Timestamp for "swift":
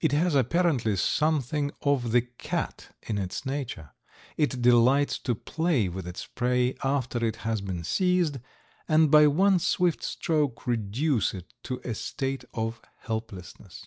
9.60-10.02